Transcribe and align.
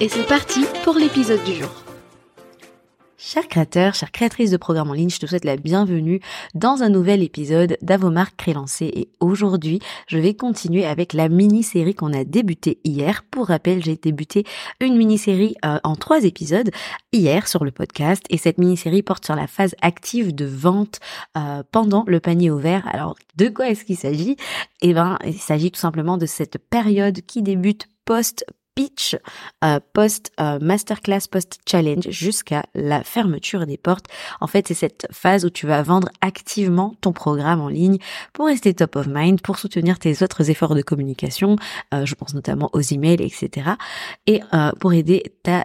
et 0.00 0.08
c'est 0.08 0.26
parti 0.26 0.64
pour 0.84 0.94
l'épisode 0.94 1.42
du 1.44 1.54
jour. 1.54 1.70
Chers 3.18 3.46
créateurs, 3.46 3.94
chères 3.94 4.10
créatrices 4.10 4.50
de 4.50 4.56
programmes 4.56 4.90
en 4.90 4.94
ligne, 4.94 5.10
je 5.10 5.18
te 5.18 5.26
souhaite 5.26 5.44
la 5.44 5.56
bienvenue 5.56 6.20
dans 6.54 6.82
un 6.82 6.88
nouvel 6.88 7.22
épisode 7.22 7.76
d'Avomark 7.82 8.34
Crélancé 8.36 8.86
et 8.86 9.08
aujourd'hui, 9.20 9.80
je 10.08 10.18
vais 10.18 10.34
continuer 10.34 10.86
avec 10.86 11.12
la 11.12 11.28
mini-série 11.28 11.94
qu'on 11.94 12.12
a 12.14 12.24
débutée 12.24 12.78
hier. 12.84 13.22
Pour 13.30 13.48
rappel, 13.48 13.84
j'ai 13.84 13.96
débuté 13.96 14.44
une 14.80 14.96
mini-série 14.96 15.56
euh, 15.64 15.78
en 15.84 15.94
trois 15.94 16.24
épisodes 16.24 16.70
hier 17.12 17.48
sur 17.48 17.64
le 17.64 17.70
podcast 17.70 18.22
et 18.30 18.38
cette 18.38 18.58
mini-série 18.58 19.02
porte 19.02 19.26
sur 19.26 19.36
la 19.36 19.46
phase 19.46 19.74
active 19.82 20.34
de 20.34 20.46
vente 20.46 21.00
euh, 21.36 21.62
pendant 21.70 22.04
le 22.06 22.18
panier 22.18 22.50
ouvert. 22.50 22.88
Alors, 22.92 23.14
de 23.36 23.48
quoi 23.48 23.68
est-ce 23.68 23.84
qu'il 23.84 23.98
s'agit? 23.98 24.36
Eh 24.80 24.94
ben, 24.94 25.18
il 25.24 25.38
s'agit 25.38 25.70
tout 25.70 25.80
simplement 25.80 26.16
de 26.16 26.26
cette 26.26 26.56
période 26.56 27.20
qui 27.26 27.42
débute 27.42 27.88
post 28.04 28.44
pitch 28.74 29.16
euh, 29.64 29.80
post 29.92 30.32
euh, 30.40 30.58
masterclass 30.60 31.28
post 31.30 31.58
challenge 31.68 32.08
jusqu'à 32.10 32.64
la 32.74 33.02
fermeture 33.04 33.66
des 33.66 33.76
portes. 33.76 34.06
En 34.40 34.46
fait, 34.46 34.68
c'est 34.68 34.74
cette 34.74 35.06
phase 35.10 35.44
où 35.44 35.50
tu 35.50 35.66
vas 35.66 35.82
vendre 35.82 36.08
activement 36.20 36.94
ton 37.00 37.12
programme 37.12 37.60
en 37.60 37.68
ligne 37.68 37.98
pour 38.32 38.46
rester 38.46 38.74
top 38.74 38.96
of 38.96 39.06
mind, 39.08 39.40
pour 39.40 39.58
soutenir 39.58 39.98
tes 39.98 40.22
autres 40.22 40.50
efforts 40.50 40.74
de 40.74 40.82
communication. 40.82 41.56
Euh, 41.94 42.06
je 42.06 42.14
pense 42.14 42.34
notamment 42.34 42.70
aux 42.72 42.80
emails, 42.80 43.22
etc. 43.22 43.72
Et 44.26 44.40
pour 44.80 44.92
aider 44.92 45.34
ta 45.42 45.64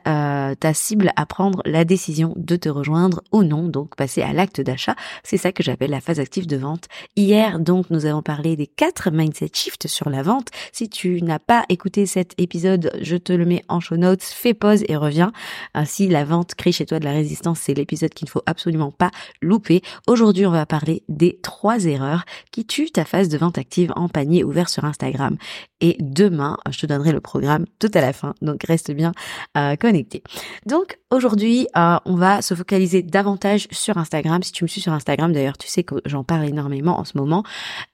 ta 0.59 0.73
cible 0.73 1.11
à 1.16 1.25
prendre 1.25 1.61
la 1.66 1.86
décision 1.86 2.33
de 2.36 2.55
te 2.55 2.69
rejoindre 2.69 3.21
ou 3.31 3.44
non, 3.44 3.67
donc 3.67 3.95
passer 3.95 4.21
à 4.21 4.33
l'acte 4.33 4.61
d'achat. 4.61 4.95
C'est 5.23 5.38
ça 5.38 5.52
que 5.52 5.64
j'appelle 5.64 5.92
la 5.92 6.02
phase 6.02 6.19
active 6.19 6.47
de 6.47 6.58
vente. 6.58 6.86
Hier, 7.16 7.59
donc, 7.59 7.89
nous 7.89 8.05
avons 8.05 8.21
parlé 8.21 8.55
des 8.55 8.67
quatre 8.67 9.11
mindset 9.11 9.52
shifts 9.53 9.88
sur 9.88 10.09
la 10.09 10.23
vente. 10.23 10.49
Si 10.71 10.89
tu 10.89 11.21
n'as 11.21 11.39
pas 11.39 11.66
écouté 11.69 12.05
cet 12.05 12.33
épisode 12.39 12.92
je 13.01 13.17
te 13.17 13.33
le 13.33 13.45
mets 13.45 13.63
en 13.67 13.79
show 13.79 13.97
notes, 13.97 14.23
fais 14.23 14.53
pause 14.53 14.83
et 14.87 14.95
reviens. 14.95 15.31
Ainsi, 15.73 16.07
la 16.07 16.25
vente 16.25 16.55
crée 16.55 16.71
chez 16.71 16.85
toi 16.85 16.99
de 16.99 17.05
la 17.05 17.11
résistance, 17.11 17.59
c'est 17.59 17.73
l'épisode 17.73 18.13
qu'il 18.13 18.25
ne 18.25 18.31
faut 18.31 18.43
absolument 18.45 18.91
pas 18.91 19.11
louper. 19.41 19.81
Aujourd'hui, 20.07 20.45
on 20.45 20.51
va 20.51 20.65
parler 20.65 21.03
des 21.09 21.39
trois 21.41 21.85
erreurs 21.85 22.25
qui 22.51 22.65
tuent 22.65 22.91
ta 22.91 23.05
phase 23.05 23.29
de 23.29 23.37
vente 23.37 23.57
active 23.57 23.91
en 23.95 24.09
panier 24.09 24.43
ouvert 24.43 24.69
sur 24.69 24.85
Instagram. 24.85 25.37
Et 25.79 25.95
demain, 25.99 26.57
je 26.71 26.79
te 26.79 26.85
donnerai 26.87 27.11
le 27.11 27.21
programme 27.21 27.65
tout 27.79 27.91
à 27.93 28.01
la 28.01 28.11
fin, 28.11 28.33
donc 28.41 28.63
reste 28.63 28.91
bien 28.91 29.11
euh, 29.57 29.75
connecté. 29.75 30.23
Donc 30.65 30.97
aujourd'hui, 31.11 31.67
euh, 31.77 31.97
on 32.05 32.15
va 32.15 32.41
se 32.41 32.55
focaliser 32.55 33.03
davantage 33.03 33.67
sur 33.71 33.97
Instagram. 33.97 34.41
Si 34.41 34.51
tu 34.51 34.63
me 34.63 34.67
suis 34.67 34.81
sur 34.81 34.93
Instagram, 34.93 35.31
d'ailleurs, 35.33 35.57
tu 35.57 35.67
sais 35.67 35.83
que 35.83 35.95
j'en 36.05 36.23
parle 36.23 36.45
énormément 36.45 36.99
en 36.99 37.05
ce 37.05 37.17
moment. 37.17 37.43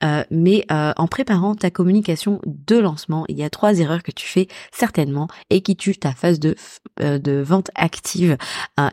Euh, 0.03 0.23
mais 0.31 0.65
en 0.69 1.07
préparant 1.07 1.55
ta 1.55 1.69
communication 1.69 2.39
de 2.45 2.77
lancement, 2.77 3.25
il 3.27 3.37
y 3.37 3.43
a 3.43 3.49
trois 3.49 3.79
erreurs 3.79 4.03
que 4.03 4.11
tu 4.11 4.27
fais 4.27 4.47
et 5.49 5.61
qui 5.61 5.75
tuent 5.75 5.97
ta 5.97 6.13
phase 6.13 6.39
de, 6.39 6.55
de 6.99 7.41
vente 7.41 7.71
active 7.75 8.37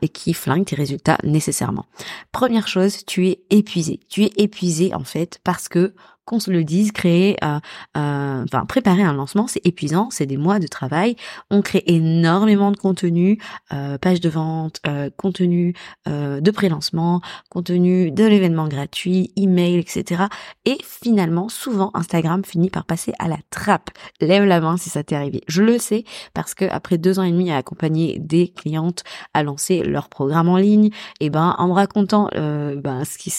et 0.03 0.09
qui 0.09 0.35
flinguent 0.35 0.67
tes 0.67 0.77
résultats 0.77 1.19
nécessairement. 1.25 1.87
Première 2.33 2.69
chose, 2.69 3.05
tu 3.07 3.29
es 3.29 3.43
épuisé. 3.51 4.01
Tu 4.09 4.25
es 4.25 4.33
épuisé 4.37 4.95
en 4.95 5.05
fait 5.05 5.41
parce 5.45 5.69
que 5.69 5.95
qu'on 6.25 6.41
se 6.41 6.51
le 6.51 6.65
dise, 6.65 6.93
créer, 6.93 7.37
euh, 7.45 7.59
euh, 7.97 8.45
enfin 8.45 8.65
préparer 8.67 9.03
un 9.03 9.13
lancement, 9.13 9.47
c'est 9.47 9.65
épuisant, 9.67 10.09
c'est 10.11 10.27
des 10.27 10.37
mois 10.37 10.59
de 10.59 10.67
travail. 10.67 11.17
On 11.51 11.63
crée 11.63 11.83
énormément 11.87 12.71
de 12.71 12.77
contenu, 12.77 13.39
euh, 13.73 13.99
page 13.99 14.21
de 14.21 14.29
vente, 14.29 14.81
contenu 15.17 15.75
de 16.07 16.51
pré-lancement, 16.51 17.21
contenu 17.49 18.11
de 18.11 18.25
l'événement 18.25 18.69
gratuit, 18.69 19.33
email, 19.37 19.79
etc. 19.79 20.25
Et 20.65 20.79
finalement, 20.85 21.49
souvent, 21.49 21.91
Instagram 21.95 22.45
finit 22.45 22.71
par 22.71 22.85
passer 22.85 23.13
à 23.19 23.29
la 23.29 23.39
trappe. 23.51 23.91
Lève 24.21 24.45
la 24.45 24.61
main 24.61 24.77
si 24.77 24.91
ça 24.91 25.03
t'est 25.03 25.15
arrivé. 25.15 25.43
Je 25.49 25.63
le 25.63 25.79
sais 25.79 26.05
parce 26.35 26.55
que 26.55 26.65
après 26.65 26.99
deux 26.99 27.19
ans 27.19 27.23
et 27.23 27.33
demi 27.33 27.51
à 27.51 27.57
accompagner 27.57 28.19
des 28.19 28.49
clientes 28.49 29.05
à 29.35 29.43
lancer 29.43 29.83
leur 29.83 30.09
programme 30.09 30.49
en 30.49 30.57
ligne, 30.57 30.91
et 31.21 31.31
ben 31.31 31.55
en 31.59 31.69
me 31.69 31.73
racontant 31.73 32.29
ben 32.35 33.05
ce 33.05 33.19
qui, 33.19 33.33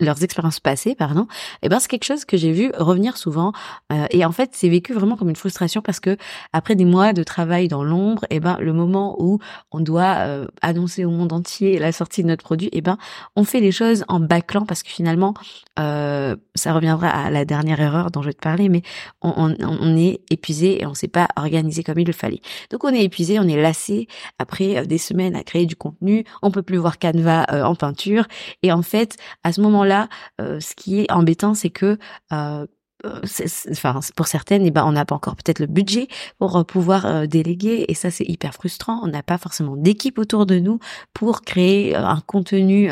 leurs 0.00 0.22
expériences 0.22 0.60
passées, 0.60 0.94
pardon, 0.94 1.26
eh 1.66 1.68
ben 1.68 1.80
c'est 1.80 1.88
quelque 1.88 2.04
chose 2.04 2.24
que 2.24 2.36
j'ai 2.36 2.52
vu 2.52 2.70
revenir 2.78 3.16
souvent. 3.16 3.52
Euh, 3.92 4.06
et 4.10 4.24
en 4.24 4.30
fait, 4.30 4.50
c'est 4.52 4.68
vécu 4.68 4.92
vraiment 4.92 5.16
comme 5.16 5.28
une 5.28 5.36
frustration 5.36 5.82
parce 5.82 5.98
que 5.98 6.16
après 6.52 6.76
des 6.76 6.84
mois 6.84 7.12
de 7.12 7.24
travail 7.24 7.66
dans 7.66 7.82
l'ombre, 7.82 8.22
et 8.30 8.36
eh 8.36 8.40
ben 8.40 8.56
le 8.60 8.72
moment 8.72 9.16
où 9.18 9.40
on 9.72 9.80
doit 9.80 10.14
euh, 10.18 10.46
annoncer 10.62 11.04
au 11.04 11.10
monde 11.10 11.32
entier 11.32 11.80
la 11.80 11.90
sortie 11.90 12.22
de 12.22 12.28
notre 12.28 12.44
produit, 12.44 12.68
et 12.68 12.78
eh 12.78 12.80
ben 12.82 12.98
on 13.34 13.42
fait 13.42 13.58
les 13.58 13.72
choses 13.72 14.04
en 14.06 14.20
bâclant 14.20 14.64
parce 14.64 14.84
que 14.84 14.90
finalement, 14.90 15.34
euh, 15.80 16.36
ça 16.54 16.72
reviendra 16.72 17.08
à 17.08 17.30
la 17.30 17.44
dernière 17.44 17.80
erreur 17.80 18.12
dont 18.12 18.22
je 18.22 18.28
vais 18.28 18.34
te 18.34 18.40
parler, 18.40 18.68
mais 18.68 18.82
on, 19.22 19.96
est 19.96 20.20
épuisé 20.30 20.82
et 20.82 20.86
on 20.86 20.94
s'est 20.94 21.08
pas 21.08 21.26
organisé 21.34 21.82
comme 21.82 21.98
il 21.98 22.06
le 22.06 22.12
fallait. 22.12 22.40
Donc 22.70 22.84
on 22.84 22.90
est 22.90 23.02
épuisé, 23.02 23.40
on 23.40 23.48
est 23.48 23.60
lassé 23.60 24.06
après 24.38 24.86
des 24.86 24.98
semaines 24.98 25.34
à 25.34 25.42
créer 25.42 25.66
du 25.66 25.74
contenu, 25.74 26.24
on 26.42 26.52
peut 26.52 26.62
plus 26.62 26.76
voir 26.76 27.00
Canva 27.00 27.46
en 27.66 27.74
peinture 27.74 28.26
et 28.62 28.70
en 28.70 28.82
fait 28.82 29.16
à 29.42 29.52
ce 29.52 29.60
moment-là, 29.62 30.08
ce 30.38 30.74
qui 30.76 31.00
est 31.00 31.10
embêtant, 31.10 31.55
c'est 31.56 31.70
que 31.70 31.98
euh, 32.32 32.66
euh, 33.04 34.00
pour 34.16 34.26
certaines 34.26 34.64
eh 34.64 34.70
ben 34.70 34.84
on 34.86 34.92
n'a 34.92 35.04
pas 35.04 35.14
encore 35.14 35.36
peut-être 35.36 35.58
le 35.58 35.66
budget 35.66 36.08
pour 36.38 36.56
euh, 36.56 36.64
pouvoir 36.64 37.28
déléguer. 37.28 37.84
Et 37.88 37.94
ça 37.94 38.10
c'est 38.10 38.24
hyper 38.24 38.54
frustrant. 38.54 39.00
On 39.02 39.08
n'a 39.08 39.22
pas 39.22 39.36
forcément 39.38 39.76
d'équipe 39.76 40.18
autour 40.18 40.46
de 40.46 40.58
nous 40.58 40.78
pour 41.12 41.42
créer 41.42 41.94
un 41.94 42.20
contenu 42.26 42.90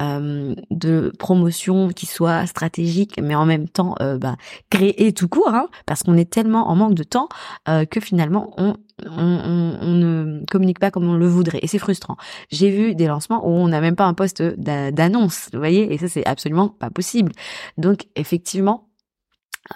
de 0.00 1.12
promotion 1.18 1.88
qui 1.88 2.06
soit 2.06 2.46
stratégique 2.46 3.18
mais 3.20 3.34
en 3.34 3.46
même 3.46 3.68
temps 3.68 3.96
bah, 4.20 4.36
créer 4.70 5.12
tout 5.12 5.28
court 5.28 5.54
hein, 5.54 5.68
parce 5.86 6.02
qu'on 6.02 6.16
est 6.16 6.30
tellement 6.30 6.68
en 6.68 6.76
manque 6.76 6.94
de 6.94 7.02
temps 7.02 7.28
que 7.66 8.00
finalement 8.00 8.54
on 8.56 8.76
on, 9.06 9.94
ne 9.94 10.44
communique 10.50 10.78
pas 10.78 10.90
comme 10.90 11.08
on 11.08 11.16
le 11.16 11.26
voudrait 11.26 11.60
et 11.62 11.66
c'est 11.66 11.78
frustrant. 11.78 12.16
J'ai 12.50 12.70
vu 12.70 12.94
des 12.94 13.06
lancements 13.06 13.46
où 13.46 13.50
on 13.50 13.68
n'a 13.68 13.80
même 13.80 13.96
pas 13.96 14.04
un 14.04 14.14
poste 14.14 14.42
d'annonce, 14.42 15.48
vous 15.52 15.58
voyez, 15.58 15.92
et 15.92 15.98
ça 15.98 16.08
c'est 16.08 16.26
absolument 16.26 16.68
pas 16.68 16.90
possible. 16.90 17.32
Donc 17.78 18.06
effectivement, 18.16 18.88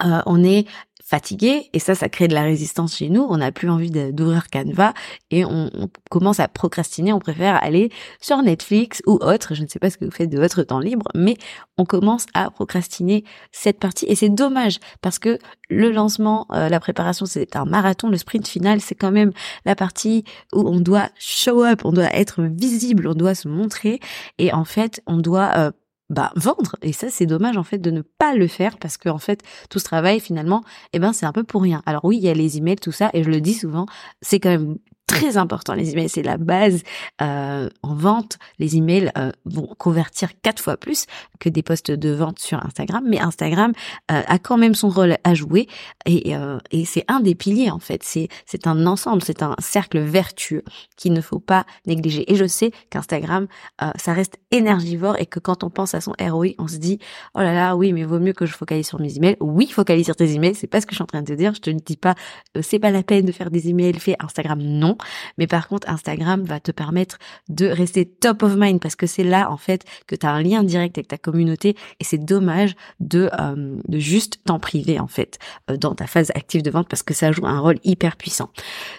euh, 0.04 0.20
on 0.26 0.42
est 0.42 0.66
fatigué 1.04 1.68
et 1.74 1.78
ça, 1.78 1.94
ça 1.94 2.08
crée 2.08 2.28
de 2.28 2.34
la 2.34 2.42
résistance 2.42 2.96
chez 2.96 3.10
nous. 3.10 3.26
On 3.28 3.36
n'a 3.36 3.52
plus 3.52 3.68
envie 3.68 3.90
d'ouvrir 3.90 4.48
Canva 4.48 4.94
et 5.30 5.44
on, 5.44 5.70
commence 6.10 6.40
à 6.40 6.48
procrastiner. 6.48 7.12
On 7.12 7.18
préfère 7.18 7.62
aller 7.62 7.90
sur 8.20 8.40
Netflix 8.42 9.02
ou 9.06 9.18
autre. 9.20 9.54
Je 9.54 9.62
ne 9.62 9.68
sais 9.68 9.78
pas 9.78 9.90
ce 9.90 9.98
que 9.98 10.06
vous 10.06 10.10
faites 10.10 10.30
de 10.30 10.38
votre 10.38 10.62
temps 10.62 10.78
libre, 10.78 11.06
mais 11.14 11.36
on 11.76 11.84
commence 11.84 12.26
à 12.32 12.50
procrastiner 12.50 13.24
cette 13.52 13.78
partie 13.78 14.06
et 14.06 14.14
c'est 14.14 14.30
dommage 14.30 14.78
parce 15.02 15.18
que 15.18 15.38
le 15.68 15.90
lancement, 15.90 16.46
euh, 16.52 16.68
la 16.68 16.80
préparation, 16.80 17.26
c'est 17.26 17.56
un 17.56 17.64
marathon. 17.66 18.08
Le 18.08 18.16
sprint 18.16 18.48
final, 18.48 18.80
c'est 18.80 18.94
quand 18.94 19.12
même 19.12 19.32
la 19.66 19.74
partie 19.74 20.24
où 20.54 20.60
on 20.60 20.80
doit 20.80 21.10
show 21.18 21.64
up, 21.64 21.82
on 21.84 21.92
doit 21.92 22.14
être 22.14 22.42
visible, 22.42 23.08
on 23.08 23.14
doit 23.14 23.34
se 23.34 23.48
montrer 23.48 24.00
et 24.38 24.52
en 24.52 24.64
fait, 24.64 25.02
on 25.06 25.18
doit 25.18 25.50
euh, 25.56 25.70
bah 26.10 26.32
vendre. 26.36 26.76
Et 26.82 26.92
ça 26.92 27.08
c'est 27.10 27.26
dommage 27.26 27.56
en 27.56 27.64
fait 27.64 27.78
de 27.78 27.90
ne 27.90 28.02
pas 28.02 28.34
le 28.34 28.46
faire 28.46 28.78
parce 28.78 28.96
que 28.96 29.08
en 29.08 29.18
fait 29.18 29.42
tout 29.70 29.78
ce 29.78 29.84
travail 29.84 30.20
finalement 30.20 30.62
eh 30.92 30.98
ben 30.98 31.12
c'est 31.12 31.26
un 31.26 31.32
peu 31.32 31.44
pour 31.44 31.62
rien. 31.62 31.82
Alors 31.86 32.04
oui 32.04 32.18
il 32.18 32.22
y 32.24 32.28
a 32.28 32.34
les 32.34 32.58
emails 32.58 32.76
tout 32.76 32.92
ça 32.92 33.10
et 33.14 33.22
je 33.24 33.30
le 33.30 33.40
dis 33.40 33.54
souvent 33.54 33.86
c'est 34.20 34.40
quand 34.40 34.50
même 34.50 34.78
très 35.06 35.36
important. 35.36 35.74
Les 35.74 35.92
emails, 35.92 36.08
c'est 36.08 36.22
la 36.22 36.36
base. 36.36 36.82
Euh, 37.22 37.68
en 37.82 37.94
vente, 37.94 38.38
les 38.58 38.76
emails 38.76 39.10
euh, 39.18 39.30
vont 39.44 39.68
convertir 39.78 40.30
quatre 40.42 40.62
fois 40.62 40.76
plus 40.76 41.06
que 41.40 41.48
des 41.48 41.62
postes 41.62 41.90
de 41.90 42.10
vente 42.10 42.38
sur 42.38 42.64
Instagram. 42.64 43.04
Mais 43.06 43.20
Instagram 43.20 43.72
euh, 44.10 44.22
a 44.26 44.38
quand 44.38 44.56
même 44.56 44.74
son 44.74 44.88
rôle 44.88 45.16
à 45.24 45.34
jouer 45.34 45.68
et, 46.06 46.36
euh, 46.36 46.58
et 46.70 46.84
c'est 46.84 47.04
un 47.08 47.20
des 47.20 47.34
piliers 47.34 47.70
en 47.70 47.78
fait. 47.78 48.02
C'est 48.02 48.28
c'est 48.46 48.66
un 48.66 48.86
ensemble, 48.86 49.22
c'est 49.22 49.42
un 49.42 49.54
cercle 49.58 49.98
vertueux 49.98 50.64
qu'il 50.96 51.12
ne 51.12 51.20
faut 51.20 51.40
pas 51.40 51.64
négliger. 51.86 52.30
Et 52.32 52.36
je 52.36 52.46
sais 52.46 52.72
qu'Instagram, 52.90 53.46
euh, 53.82 53.90
ça 53.96 54.12
reste 54.12 54.38
énergivore 54.50 55.16
et 55.18 55.26
que 55.26 55.38
quand 55.38 55.64
on 55.64 55.70
pense 55.70 55.94
à 55.94 56.00
son 56.00 56.14
ROI, 56.20 56.48
on 56.58 56.68
se 56.68 56.76
dit 56.76 56.98
oh 57.34 57.40
là 57.40 57.52
là, 57.52 57.76
oui, 57.76 57.92
mais 57.92 58.04
vaut 58.04 58.20
mieux 58.20 58.32
que 58.32 58.46
je 58.46 58.54
focalise 58.54 58.86
sur 58.86 59.00
mes 59.00 59.16
emails. 59.16 59.36
Oui, 59.40 59.68
focalise 59.68 60.06
sur 60.06 60.16
tes 60.16 60.32
emails. 60.32 60.54
C'est 60.54 60.66
pas 60.66 60.80
ce 60.80 60.86
que 60.86 60.92
je 60.92 60.96
suis 60.96 61.02
en 61.02 61.06
train 61.06 61.22
de 61.22 61.26
te 61.26 61.32
dire. 61.32 61.54
Je 61.54 61.60
te 61.60 61.70
dis 61.70 61.96
pas 61.96 62.14
c'est 62.62 62.78
pas 62.78 62.90
la 62.90 63.02
peine 63.02 63.26
de 63.26 63.32
faire 63.32 63.50
des 63.50 63.68
emails. 63.68 63.98
Fais 63.98 64.16
Instagram. 64.20 64.60
Non 64.60 64.93
Mais 65.38 65.46
par 65.46 65.68
contre, 65.68 65.88
Instagram 65.88 66.42
va 66.44 66.60
te 66.60 66.70
permettre 66.70 67.18
de 67.48 67.66
rester 67.66 68.06
top 68.06 68.42
of 68.42 68.56
mind 68.56 68.80
parce 68.80 68.96
que 68.96 69.06
c'est 69.06 69.24
là, 69.24 69.50
en 69.50 69.56
fait, 69.56 69.84
que 70.06 70.14
tu 70.14 70.26
as 70.26 70.30
un 70.30 70.42
lien 70.42 70.62
direct 70.62 70.98
avec 70.98 71.08
ta 71.08 71.18
communauté 71.18 71.76
et 72.00 72.04
c'est 72.04 72.18
dommage 72.18 72.74
de, 73.00 73.30
euh, 73.38 73.76
juste 73.90 74.40
t'en 74.44 74.58
priver, 74.58 75.00
en 75.00 75.06
fait, 75.06 75.38
euh, 75.70 75.76
dans 75.76 75.94
ta 75.94 76.06
phase 76.06 76.30
active 76.34 76.62
de 76.62 76.70
vente 76.70 76.88
parce 76.88 77.02
que 77.02 77.14
ça 77.14 77.32
joue 77.32 77.46
un 77.46 77.58
rôle 77.58 77.78
hyper 77.84 78.16
puissant. 78.16 78.50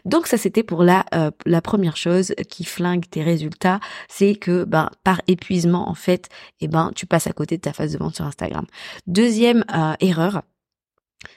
Donc 0.05 0.27
ça, 0.27 0.37
c'était 0.37 0.63
pour 0.63 0.83
la, 0.83 1.05
euh, 1.13 1.31
la 1.45 1.61
première 1.61 1.97
chose 1.97 2.33
qui 2.49 2.65
flingue 2.65 3.05
tes 3.09 3.23
résultats, 3.23 3.79
c'est 4.07 4.35
que, 4.35 4.63
ben, 4.63 4.89
par 5.03 5.21
épuisement, 5.27 5.89
en 5.89 5.95
fait, 5.95 6.29
eh 6.61 6.67
ben, 6.67 6.91
tu 6.95 7.05
passes 7.05 7.27
à 7.27 7.33
côté 7.33 7.57
de 7.57 7.61
ta 7.61 7.73
phase 7.73 7.93
de 7.93 7.97
vente 7.97 8.15
sur 8.15 8.25
Instagram. 8.25 8.65
Deuxième 9.07 9.63
erreur, 9.99 10.41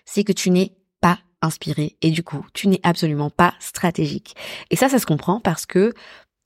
c'est 0.05 0.25
que 0.25 0.33
tu 0.33 0.51
n'es 0.51 0.78
inspiré 1.43 1.97
et 2.03 2.11
du 2.11 2.23
coup, 2.23 2.45
tu 2.53 2.69
n'es 2.69 2.81
absolument 2.83 3.31
pas 3.31 3.55
stratégique. 3.61 4.35
Et 4.71 4.77
ça, 4.77 4.89
ça 4.89 4.99
se 4.99 5.07
comprend 5.07 5.41
parce 5.41 5.67
que 5.67 5.93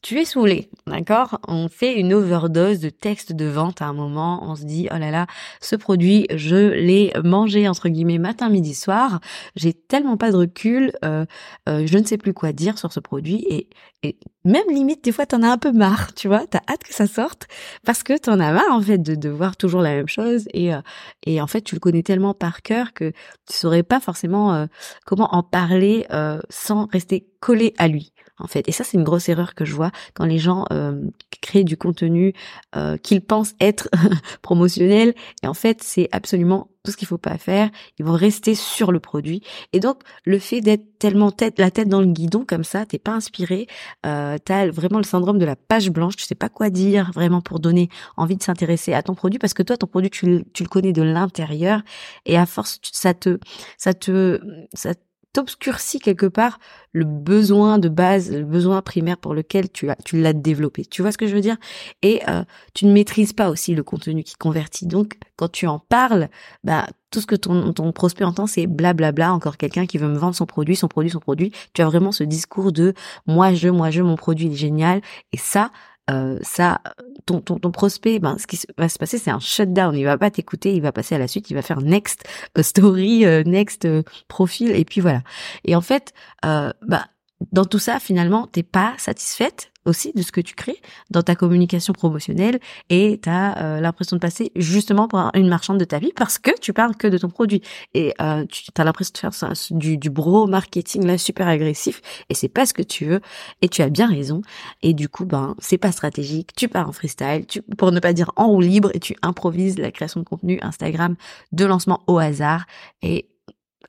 tu 0.02 0.19
es 0.19 0.25
saoulé, 0.25 0.69
d'accord? 0.88 1.38
On 1.46 1.69
fait 1.69 1.94
une 1.94 2.12
overdose 2.12 2.81
de 2.81 2.90
textes 2.90 3.32
de 3.32 3.44
vente 3.44 3.81
à 3.82 3.87
un 3.87 3.93
moment, 3.93 4.40
on 4.43 4.56
se 4.56 4.64
dit 4.64 4.88
oh 4.93 4.99
là 4.99 5.12
là, 5.12 5.28
ce 5.60 5.76
produit, 5.76 6.26
je 6.34 6.56
l'ai 6.56 7.12
mangé 7.22 7.69
entre 7.69 7.88
guillemets 7.88 8.19
matin, 8.19 8.49
midi, 8.49 8.75
soir, 8.75 9.20
j'ai 9.54 9.72
tellement 9.72 10.16
pas 10.16 10.32
de 10.32 10.37
recul, 10.37 10.93
euh, 11.04 11.25
euh, 11.69 11.87
je 11.87 11.99
ne 11.99 12.04
sais 12.04 12.19
plus 12.19 12.34
quoi 12.34 12.52
dire 12.52 12.78
sur 12.78 12.93
ce 12.93 12.99
produit 12.99 13.46
et, 13.49 13.69
et 14.02 14.19
même 14.44 14.69
limite 14.70 15.04
des 15.04 15.12
fois 15.12 15.25
t'en 15.25 15.43
as 15.44 15.49
un 15.49 15.58
peu 15.58 15.70
marre, 15.70 16.12
tu 16.14 16.26
vois, 16.26 16.49
t'as 16.49 16.62
hâte 16.69 16.82
que 16.82 16.93
ça 16.93 17.06
sorte 17.06 17.46
parce 17.84 18.02
que 18.02 18.19
t'en 18.19 18.40
as 18.40 18.52
marre 18.52 18.72
en 18.72 18.82
fait 18.82 18.99
de, 18.99 19.14
de 19.14 19.28
voir 19.28 19.56
toujours 19.56 19.82
la 19.82 19.90
même 19.90 20.08
chose 20.08 20.49
et 20.52 20.75
euh, 20.75 20.81
et 21.26 21.40
en 21.40 21.46
fait 21.46 21.60
tu 21.60 21.76
le 21.76 21.81
connais 21.81 22.02
tellement 22.02 22.34
par 22.34 22.62
cœur 22.62 22.93
que 22.93 23.12
tu 23.49 23.56
saurais 23.56 23.84
pas 23.84 24.00
forcément 24.00 24.66
comment 25.06 25.32
en 25.32 25.44
parler 25.44 26.06
sans 26.50 26.87
rester 26.87 27.26
collé 27.40 27.75
à 27.78 27.87
lui 27.87 28.12
en 28.42 28.48
fait. 28.48 28.68
Et 28.68 28.72
ça, 28.72 28.84
c'est 28.84 28.96
une 28.96 29.04
grosse 29.04 29.28
erreur 29.28 29.54
que 29.54 29.64
je 29.64 29.74
vois 29.74 29.90
quand 30.14 30.24
les 30.24 30.38
gens 30.38 30.64
euh, 30.72 31.00
créent 31.40 31.64
du 31.64 31.76
contenu 31.76 32.34
euh, 32.76 32.96
qu'ils 32.96 33.20
pensent 33.20 33.54
être 33.60 33.88
promotionnel. 34.42 35.14
Et 35.42 35.46
en 35.46 35.54
fait, 35.54 35.82
c'est 35.82 36.08
absolument 36.12 36.68
tout 36.84 36.90
ce 36.90 36.96
qu'il 36.96 37.06
faut 37.06 37.18
pas 37.18 37.38
faire. 37.38 37.70
Ils 37.98 38.04
vont 38.04 38.14
rester 38.14 38.54
sur 38.54 38.90
le 38.90 38.98
produit. 38.98 39.42
Et 39.72 39.78
donc, 39.78 40.00
le 40.24 40.38
fait 40.38 40.60
d'être 40.60 40.98
tellement 40.98 41.30
tête, 41.30 41.58
la 41.58 41.70
tête 41.70 41.88
dans 41.88 42.00
le 42.00 42.06
guidon 42.06 42.44
comme 42.44 42.64
ça, 42.64 42.84
t'es 42.86 42.98
pas 42.98 43.12
inspiré. 43.12 43.68
Euh, 44.04 44.36
t'as 44.44 44.68
vraiment 44.68 44.98
le 44.98 45.04
syndrome 45.04 45.38
de 45.38 45.44
la 45.44 45.56
page 45.56 45.90
blanche. 45.90 46.16
Tu 46.16 46.24
sais 46.24 46.34
pas 46.34 46.48
quoi 46.48 46.70
dire 46.70 47.12
vraiment 47.14 47.40
pour 47.40 47.60
donner 47.60 47.88
envie 48.16 48.36
de 48.36 48.42
s'intéresser 48.42 48.92
à 48.94 49.02
ton 49.02 49.14
produit 49.14 49.38
parce 49.38 49.54
que 49.54 49.62
toi, 49.62 49.76
ton 49.76 49.86
produit, 49.86 50.10
tu, 50.10 50.44
tu 50.52 50.62
le 50.64 50.68
connais 50.68 50.92
de 50.92 51.02
l'intérieur. 51.02 51.82
Et 52.26 52.36
à 52.36 52.46
force, 52.46 52.80
ça 52.82 53.14
te, 53.14 53.38
ça 53.78 53.94
te, 53.94 54.40
ça 54.74 54.94
t'obscurcis 55.32 55.99
quelque 55.99 56.26
part 56.26 56.58
le 56.93 57.05
besoin 57.05 57.79
de 57.79 57.88
base, 57.88 58.31
le 58.31 58.44
besoin 58.44 58.82
primaire 58.82 59.17
pour 59.17 59.34
lequel 59.34 59.70
tu 59.70 59.88
as, 59.88 59.96
l'as 60.12 60.32
développé. 60.34 60.84
Tu 60.84 61.00
vois 61.00 61.11
ce 61.11 61.19
que 61.19 61.26
je 61.26 61.34
veux 61.34 61.40
dire? 61.40 61.56
Et 62.02 62.20
euh, 62.29 62.44
tu 62.75 62.84
ne 62.87 62.93
maîtrises 62.93 63.32
pas 63.32 63.49
aussi 63.49 63.75
le 63.75 63.82
contenu 63.82 64.23
qui 64.23 64.34
convertit. 64.34 64.87
Donc, 64.87 65.17
quand 65.37 65.50
tu 65.50 65.67
en 65.67 65.79
parles, 65.79 66.29
bah 66.64 66.87
tout 67.11 67.20
ce 67.20 67.26
que 67.26 67.37
ton, 67.37 67.73
ton 67.73 67.93
prospect 67.93 68.25
entend, 68.25 68.46
c'est 68.46 68.67
blablabla, 68.67 69.32
encore 69.32 69.56
quelqu'un 69.56 69.87
qui 69.87 69.99
veut 69.99 70.08
me 70.08 70.19
vendre 70.19 70.34
son 70.34 70.46
produit, 70.46 70.76
son 70.76 70.88
produit, 70.88 71.11
son 71.11 71.20
produit. 71.20 71.52
Tu 71.73 71.82
as 71.82 71.87
vraiment 71.87 72.12
ce 72.12 72.25
discours 72.25 72.73
de 72.73 72.94
moi 73.26 73.55
je, 73.55 73.69
moi 73.69 73.90
je, 73.90 74.02
mon 74.02 74.17
produit 74.17 74.49
est 74.49 74.56
génial. 74.56 75.00
Et 75.32 75.38
ça, 75.38 75.70
euh, 76.10 76.38
ça, 76.43 76.81
ton, 77.26 77.40
ton, 77.40 77.58
ton, 77.58 77.70
prospect, 77.70 78.19
ben, 78.19 78.37
ce 78.38 78.46
qui 78.46 78.58
va 78.76 78.88
se 78.88 78.99
passer, 78.99 79.19
c'est 79.19 79.31
un 79.31 79.40
shutdown. 79.40 79.94
Il 79.96 80.04
va 80.04 80.19
pas 80.19 80.31
t'écouter, 80.31 80.75
il 80.75 80.82
va 80.82 80.93
passer 80.93 81.14
à 81.14 81.19
la 81.19 81.28
suite, 81.28 81.50
il 81.50 81.54
va 81.54 81.62
faire 81.62 81.81
next 81.81 82.25
euh, 82.58 82.62
story, 82.62 83.25
euh, 83.25 83.43
next 83.44 83.87
profil, 84.28 84.72
et 84.72 84.84
puis 84.84 85.00
voilà. 85.00 85.22
Et 85.64 85.76
en 85.76 85.81
fait, 85.81 86.12
bah, 86.43 87.06
dans 87.52 87.64
tout 87.64 87.78
ça, 87.78 87.99
finalement, 87.99 88.46
t'es 88.46 88.62
pas 88.62 88.94
satisfaite 88.99 89.71
aussi 89.84 90.12
de 90.14 90.23
ce 90.23 90.32
que 90.32 90.40
tu 90.40 90.55
crées 90.55 90.81
dans 91.11 91.23
ta 91.23 91.34
communication 91.34 91.93
promotionnelle 91.93 92.61
et 92.88 93.20
tu 93.23 93.29
as 93.29 93.58
euh, 93.58 93.81
l'impression 93.81 94.17
de 94.17 94.20
passer 94.20 94.52
justement 94.56 95.08
pour 95.08 95.31
une 95.34 95.49
marchande 95.49 95.79
de 95.79 95.84
ta 95.84 95.99
vie 95.99 96.12
parce 96.14 96.38
que 96.38 96.50
tu 96.61 96.73
parles 96.73 96.96
que 96.96 97.08
de 97.08 97.19
ton 97.19 97.29
produit. 97.29 97.62
Et 97.94 98.14
euh, 98.20 98.44
tu 98.46 98.70
as 98.76 98.84
l'impression 98.84 99.12
de 99.14 99.19
faire 99.19 99.34
ça, 99.34 99.52
du, 99.70 99.96
du 99.96 100.11
bro 100.11 100.46
marketing 100.46 101.05
là 101.06 101.19
super 101.19 101.49
agressif 101.49 102.00
et 102.29 102.34
c'est 102.34 102.49
pas 102.49 102.67
ce 102.67 102.75
que 102.75 102.82
tu 102.82 103.06
veux 103.06 103.20
et 103.61 103.69
tu 103.69 103.82
as 103.82 103.88
bien 103.88 104.08
raison. 104.08 104.43
Et 104.82 104.94
du 104.94 105.08
coup 105.08 105.25
ben 105.25 105.55
c'est 105.58 105.79
pas 105.79 105.93
stratégique. 105.93 106.50
Tu 106.56 106.69
pars 106.69 106.88
en 106.88 106.93
freestyle 106.93 107.46
tu 107.46 107.62
pour 107.62 107.93
ne 107.93 108.00
pas 108.00 108.12
dire 108.12 108.31
en 108.37 108.49
roue 108.49 108.61
libre 108.61 108.90
et 108.94 109.00
tu 109.00 109.17
improvises 109.23 109.78
la 109.78 109.90
création 109.90 110.20
de 110.20 110.25
contenu 110.25 110.58
Instagram 110.62 111.17
de 111.52 111.64
lancement 111.64 112.02
au 112.06 112.19
hasard 112.19 112.67
et 113.02 113.26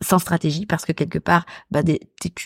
sans 0.04 0.20
stratégie 0.20 0.66
parce 0.66 0.86
que 0.86 0.92
quelque 0.92 1.20
part 1.20 1.46
bah, 1.72 1.82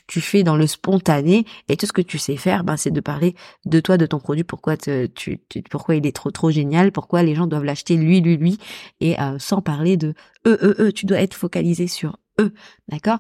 tu, 0.08 0.22
fais 0.22 0.44
dans 0.44 0.56
le 0.56 0.68
spontané 0.68 1.46
et 1.68 1.78
tout 1.78 1.86
ce 1.86 1.94
que 1.94 2.02
tu 2.02 2.18
sais 2.18 2.38
faire 2.38 2.64
bah, 2.64 2.78
c'est 2.78 2.92
de 2.92 3.02
parler 3.02 3.36
de 3.66 3.80
toi 3.80 3.98
de 3.98 4.06
ton 4.06 4.20
produit. 4.20 4.44
Pourquoi 4.44 4.78
tu, 4.78 5.10
tu, 5.16 5.40
pourquoi 5.70 5.96
il 5.96 6.06
est 6.06 6.16
trop 6.16 6.32
trop 6.32 6.52
génial? 6.52 6.92
Pourquoi 6.92 7.24
les 7.24 7.36
gens 7.36 7.48
doivent 7.48 7.66
l'acheter 7.66 7.98
lui 7.98 8.22
lui 8.22 8.38
lui? 8.38 8.58
Et 9.02 9.20
euh, 9.20 9.38
sans 9.40 9.62
parler 9.62 9.98
de 9.98 10.14
eux 10.46 10.58
eux 10.62 10.76
eux 10.80 10.92
tu 10.92 11.06
dois 11.06 11.20
être 11.20 11.34
focalisé 11.34 11.88
sur 11.88 12.20
eux 12.40 12.54
d'accord? 12.88 13.20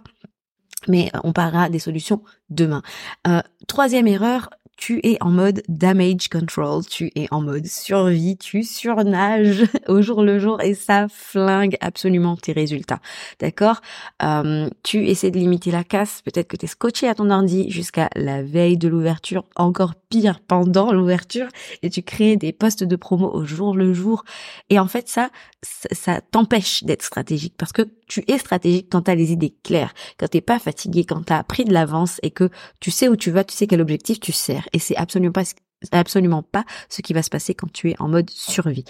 Mais 0.88 1.10
euh, 1.16 1.20
on 1.24 1.34
parlera 1.34 1.70
des 1.70 1.80
solutions 1.80 2.24
demain. 2.50 2.82
Euh, 3.28 3.42
troisième 3.68 4.08
erreur, 4.08 4.50
tu 4.78 5.00
es 5.04 5.18
en 5.22 5.32
mode 5.32 5.64
damage 5.68 6.30
control, 6.30 6.86
tu 6.86 7.12
es 7.16 7.28
en 7.32 7.42
mode 7.42 7.66
survie, 7.66 8.38
tu 8.38 8.64
surnages 8.64 9.66
au 9.88 10.02
jour 10.02 10.24
le 10.24 10.40
jour 10.40 10.62
et 10.62 10.76
ça 10.76 11.08
flingue 11.10 11.78
absolument 11.82 12.38
tes 12.38 12.54
résultats. 12.54 13.00
D'accord? 13.40 13.82
Euh, 14.22 14.70
Tu 14.84 15.08
essaies 15.08 15.32
de 15.32 15.40
limiter 15.40 15.72
la 15.72 15.84
casse, 15.84 16.22
peut-être 16.22 16.48
que 16.48 16.58
tu 16.58 16.66
es 16.66 16.70
scotché 16.70 17.08
à 17.08 17.16
ton 17.16 17.30
ordi 17.32 17.70
jusqu'à 17.72 18.10
la 18.16 18.44
veille 18.44 18.78
de 18.78 18.88
l'ouverture, 18.88 19.46
encore 19.56 19.96
pire 20.10 20.40
pendant 20.48 20.94
l'ouverture, 20.94 21.48
et 21.82 21.90
tu 21.90 22.04
crées 22.04 22.38
des 22.38 22.54
postes 22.54 22.84
de 22.84 22.96
promo 22.96 23.30
au 23.34 23.46
jour 23.46 23.76
le 23.76 23.94
jour. 23.94 24.24
Et 24.70 24.80
en 24.80 24.88
fait, 24.88 25.10
ça, 25.10 25.30
ça, 25.64 26.22
t'empêche 26.22 26.84
d'être 26.84 27.04
stratégique 27.04 27.56
parce 27.58 27.74
que 27.74 27.82
tu 28.08 28.24
es 28.28 28.38
stratégique 28.38 28.88
quand 28.92 29.04
tu 29.04 29.12
as 29.12 29.16
les 29.16 29.32
idées 29.32 29.54
claires, 29.64 29.94
quand 30.18 30.28
t'es 30.28 30.42
pas 30.42 30.60
fatigué, 30.60 31.04
quand 31.04 31.26
tu 31.26 31.34
pris 31.48 31.66
de 31.66 31.74
l'avance 31.74 32.20
et 32.24 32.32
que 32.32 32.50
tu 32.80 32.92
sais 32.92 33.08
où 33.08 33.16
tu 33.16 33.32
vas, 33.32 33.44
tu 33.44 33.56
sais 33.56 33.68
quel 33.68 33.82
objectif 33.82 34.20
tu 34.20 34.32
sers 34.32 34.67
et 34.74 34.80
c'est 34.80 34.96
absolument 34.96 35.32
pas 35.32 35.44
absolument 35.92 36.44
pas 36.44 36.66
ce 36.90 37.02
qui 37.02 37.14
va 37.14 37.22
se 37.22 37.30
passer 37.30 37.54
quand 37.54 37.72
tu 37.72 37.92
es 37.92 37.96
en 38.00 38.08
mode 38.08 38.30
survie. 38.30 38.84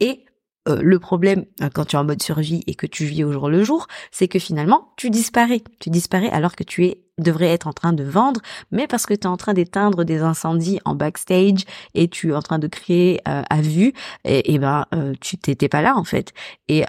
Et 0.00 0.24
euh, 0.68 0.80
le 0.80 1.00
problème 1.00 1.44
euh, 1.60 1.68
quand 1.74 1.86
tu 1.86 1.96
es 1.96 1.98
en 1.98 2.04
mode 2.04 2.22
survie 2.22 2.62
et 2.68 2.74
que 2.74 2.86
tu 2.86 3.04
vis 3.04 3.24
au 3.24 3.32
jour 3.32 3.48
le 3.48 3.64
jour, 3.64 3.88
c'est 4.12 4.28
que 4.28 4.38
finalement 4.38 4.92
tu 4.96 5.10
disparais. 5.10 5.62
Tu 5.80 5.90
disparais 5.90 6.30
alors 6.30 6.54
que 6.54 6.62
tu 6.62 6.94
devrais 7.18 7.48
être 7.48 7.66
en 7.66 7.72
train 7.72 7.92
de 7.92 8.04
vendre, 8.04 8.40
mais 8.70 8.86
parce 8.86 9.06
que 9.06 9.14
tu 9.14 9.22
es 9.22 9.26
en 9.26 9.36
train 9.36 9.54
d'éteindre 9.54 10.04
des 10.04 10.20
incendies 10.20 10.80
en 10.84 10.94
backstage 10.94 11.64
et 11.94 12.08
tu 12.08 12.30
es 12.30 12.34
en 12.34 12.42
train 12.42 12.60
de 12.60 12.68
créer 12.68 13.20
euh, 13.28 13.42
à 13.48 13.60
vue, 13.60 13.92
et 14.24 14.58
ben 14.58 14.86
tu 15.20 15.36
t'étais 15.36 15.68
pas 15.68 15.82
là 15.82 15.96
en 15.96 16.04
fait. 16.04 16.32
Et 16.68 16.84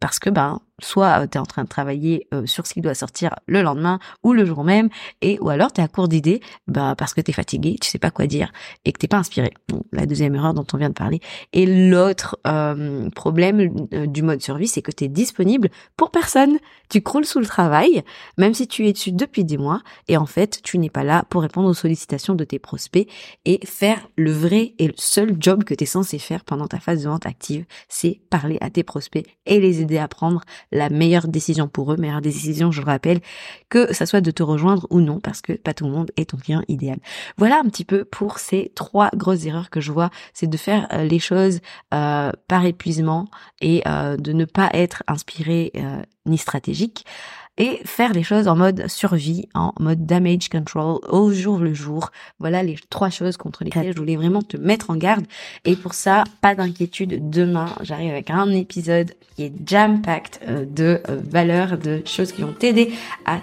parce 0.00 0.18
que 0.18 0.30
ben 0.30 0.60
soit 0.80 1.22
euh, 1.22 1.26
tu 1.26 1.38
es 1.38 1.40
en 1.40 1.46
train 1.46 1.64
de 1.64 1.68
travailler 1.68 2.26
euh, 2.34 2.46
sur 2.46 2.66
ce 2.66 2.74
qui 2.74 2.80
doit 2.80 2.94
sortir 2.94 3.34
le 3.46 3.62
lendemain 3.62 3.98
ou 4.22 4.32
le 4.32 4.44
jour 4.44 4.64
même 4.64 4.88
et 5.22 5.38
ou 5.40 5.48
alors 5.48 5.72
tu 5.72 5.80
es 5.80 5.84
à 5.84 5.88
court 5.88 6.08
d'idées 6.08 6.40
bah 6.66 6.94
parce 6.96 7.14
que 7.14 7.20
tu 7.20 7.30
es 7.30 7.34
fatigué, 7.34 7.76
tu 7.80 7.88
sais 7.88 7.98
pas 7.98 8.10
quoi 8.10 8.26
dire 8.26 8.52
et 8.84 8.92
que 8.92 8.98
t'es 8.98 9.08
pas 9.08 9.18
inspiré. 9.18 9.52
la 9.92 10.06
deuxième 10.06 10.34
erreur 10.34 10.54
dont 10.54 10.66
on 10.72 10.76
vient 10.76 10.88
de 10.88 10.94
parler 10.94 11.20
et 11.52 11.66
l'autre 11.66 12.38
euh, 12.46 13.08
problème 13.10 13.88
du 14.06 14.22
mode 14.22 14.42
survie, 14.42 14.68
c'est 14.68 14.82
que 14.82 14.92
tu 14.92 15.04
es 15.04 15.08
disponible 15.08 15.70
pour 15.96 16.10
personne. 16.10 16.58
Tu 16.88 17.00
croules 17.00 17.24
sous 17.24 17.40
le 17.40 17.46
travail 17.46 18.02
même 18.38 18.54
si 18.54 18.68
tu 18.68 18.86
es 18.86 18.92
dessus 18.92 19.12
depuis 19.12 19.44
des 19.44 19.58
mois 19.58 19.82
et 20.08 20.16
en 20.16 20.26
fait, 20.26 20.60
tu 20.62 20.78
n'es 20.78 20.90
pas 20.90 21.04
là 21.04 21.24
pour 21.28 21.42
répondre 21.42 21.68
aux 21.68 21.74
sollicitations 21.74 22.34
de 22.34 22.44
tes 22.44 22.58
prospects 22.58 23.08
et 23.44 23.60
faire 23.64 24.08
le 24.16 24.30
vrai 24.30 24.74
et 24.78 24.88
le 24.88 24.94
seul 24.96 25.36
job 25.38 25.64
que 25.64 25.74
tu 25.74 25.84
es 25.84 25.86
censé 25.86 26.18
faire 26.18 26.44
pendant 26.44 26.66
ta 26.66 26.80
phase 26.80 27.02
de 27.02 27.08
vente 27.08 27.26
active, 27.26 27.64
c'est 27.88 28.20
parler 28.30 28.58
à 28.60 28.70
tes 28.70 28.82
prospects 28.82 29.26
et 29.46 29.60
les 29.60 29.80
aider 29.80 29.98
à 29.98 30.08
prendre 30.08 30.42
la 30.72 30.90
meilleure 30.90 31.28
décision 31.28 31.68
pour 31.68 31.92
eux, 31.92 31.96
meilleure 31.96 32.20
décision, 32.20 32.70
je 32.70 32.80
le 32.80 32.86
rappelle, 32.86 33.20
que 33.68 33.92
ça 33.92 34.06
soit 34.06 34.20
de 34.20 34.30
te 34.30 34.42
rejoindre 34.42 34.86
ou 34.90 35.00
non, 35.00 35.20
parce 35.20 35.40
que 35.40 35.52
pas 35.52 35.74
tout 35.74 35.86
le 35.86 35.92
monde 35.92 36.10
est 36.16 36.30
ton 36.30 36.36
client 36.36 36.62
idéal. 36.68 36.98
Voilà 37.36 37.60
un 37.64 37.68
petit 37.68 37.84
peu 37.84 38.04
pour 38.04 38.38
ces 38.38 38.72
trois 38.74 39.10
grosses 39.14 39.46
erreurs 39.46 39.70
que 39.70 39.80
je 39.80 39.92
vois, 39.92 40.10
c'est 40.32 40.48
de 40.48 40.56
faire 40.56 40.88
euh, 40.92 41.04
les 41.04 41.18
choses 41.18 41.60
euh, 41.94 42.32
par 42.48 42.64
épuisement 42.64 43.26
et 43.60 43.82
euh, 43.86 44.16
de 44.16 44.32
ne 44.32 44.44
pas 44.44 44.70
être 44.72 45.02
inspiré 45.06 45.72
ni 46.26 46.38
stratégique 46.38 47.04
et 47.58 47.80
faire 47.84 48.12
les 48.12 48.22
choses 48.22 48.48
en 48.48 48.56
mode 48.56 48.86
survie, 48.88 49.48
en 49.54 49.72
mode 49.80 50.06
damage 50.06 50.48
control, 50.48 51.00
au 51.08 51.32
jour 51.32 51.58
le 51.58 51.74
jour. 51.74 52.10
Voilà 52.38 52.62
les 52.62 52.76
trois 52.90 53.10
choses 53.10 53.36
contre 53.36 53.64
lesquelles 53.64 53.92
je 53.92 53.96
voulais 53.96 54.16
vraiment 54.16 54.42
te 54.42 54.56
mettre 54.56 54.90
en 54.90 54.96
garde. 54.96 55.26
Et 55.64 55.76
pour 55.76 55.94
ça, 55.94 56.24
pas 56.40 56.54
d'inquiétude, 56.54 57.30
demain, 57.30 57.66
j'arrive 57.82 58.10
avec 58.10 58.30
un 58.30 58.50
épisode 58.50 59.12
qui 59.34 59.44
est 59.44 59.52
jam-packed 59.66 60.40
euh, 60.48 60.64
de 60.64 61.00
euh, 61.08 61.20
valeurs, 61.30 61.78
de 61.78 62.02
choses 62.04 62.32
qui 62.32 62.42
vont 62.42 62.52
t'aider 62.52 62.92
à, 63.24 63.40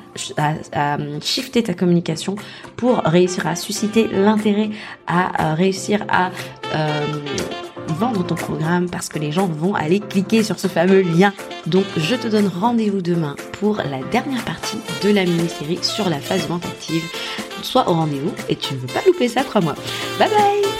à, 0.74 0.98
shifter 1.22 1.64
ta 1.64 1.74
communication 1.74 2.36
pour 2.76 2.98
réussir 3.00 3.48
à 3.48 3.56
susciter 3.56 4.08
l'intérêt, 4.08 4.70
à, 5.08 5.54
réussir 5.56 6.06
à... 6.10 6.32
Euh, 6.76 7.06
vendre 8.00 8.26
ton 8.26 8.36
programme 8.36 8.90
parce 8.90 9.10
que 9.10 9.20
les 9.20 9.32
gens 9.32 9.46
vont 9.46 9.76
aller 9.76 10.00
cliquer 10.00 10.44
sur 10.44 10.60
ce 10.60 10.68
fameux 10.68 11.02
lien. 11.02 11.34
Donc 11.68 11.86
je 11.98 12.16
te 12.16 12.28
donne 12.28 12.48
rendez-vous 12.48 13.02
demain 13.02 13.36
pour 13.60 13.78
la 13.78 14.04
dernière 14.12 14.44
partie 14.44 14.78
de 15.04 15.10
la 15.10 15.24
mini-série 15.24 15.80
sur 15.82 16.10
la 16.10 16.20
phase 16.20 16.48
vente 16.48 16.66
active. 16.66 17.04
sois 17.62 17.88
au 17.90 17.94
rendez-vous 17.94 18.34
et 18.50 18.56
tu 18.56 18.74
ne 18.74 18.80
veux 18.80 18.88
pas 18.88 19.02
louper 19.06 19.28
ça, 19.28 19.44
crois-moi. 19.44 19.76
Bye 20.20 20.30
bye 20.30 20.73